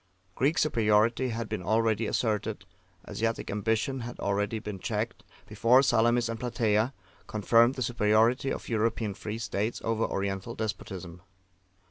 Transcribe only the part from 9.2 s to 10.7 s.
states over Oriental